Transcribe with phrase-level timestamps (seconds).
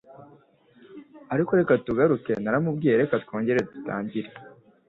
[1.33, 4.29] Ariko reka tugaruke naramubwiye reka twongere dutangire